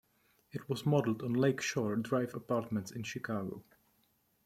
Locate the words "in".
2.89-3.03